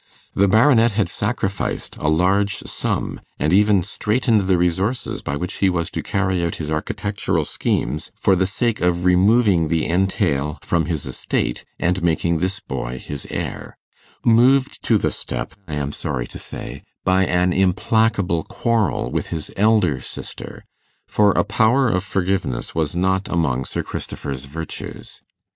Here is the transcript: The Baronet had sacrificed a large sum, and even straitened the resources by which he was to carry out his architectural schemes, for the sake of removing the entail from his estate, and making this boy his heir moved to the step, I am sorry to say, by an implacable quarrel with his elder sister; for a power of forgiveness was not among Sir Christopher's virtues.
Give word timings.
The 0.33 0.47
Baronet 0.47 0.93
had 0.93 1.07
sacrificed 1.09 1.95
a 1.97 2.07
large 2.07 2.61
sum, 2.65 3.21
and 3.37 3.53
even 3.53 3.83
straitened 3.83 4.47
the 4.47 4.57
resources 4.57 5.21
by 5.21 5.35
which 5.35 5.57
he 5.59 5.69
was 5.69 5.91
to 5.91 6.01
carry 6.01 6.43
out 6.43 6.55
his 6.55 6.71
architectural 6.71 7.45
schemes, 7.45 8.11
for 8.15 8.35
the 8.35 8.47
sake 8.47 8.81
of 8.81 9.05
removing 9.05 9.67
the 9.67 9.87
entail 9.87 10.57
from 10.63 10.85
his 10.87 11.05
estate, 11.05 11.65
and 11.79 12.01
making 12.01 12.39
this 12.39 12.59
boy 12.59 12.97
his 12.97 13.27
heir 13.29 13.77
moved 14.25 14.81
to 14.85 14.97
the 14.97 15.11
step, 15.11 15.53
I 15.67 15.75
am 15.75 15.91
sorry 15.91 16.25
to 16.29 16.39
say, 16.39 16.81
by 17.05 17.27
an 17.27 17.53
implacable 17.53 18.41
quarrel 18.41 19.11
with 19.11 19.27
his 19.27 19.53
elder 19.55 20.01
sister; 20.01 20.65
for 21.05 21.29
a 21.33 21.43
power 21.43 21.89
of 21.89 22.03
forgiveness 22.03 22.73
was 22.73 22.95
not 22.95 23.29
among 23.29 23.65
Sir 23.65 23.83
Christopher's 23.83 24.45
virtues. 24.45 25.21